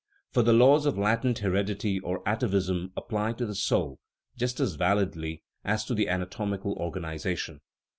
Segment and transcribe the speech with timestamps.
[0.31, 3.99] For the laws of latent heredity or atavism apply to the soul
[4.35, 7.61] just as validly as to the anatomical organization.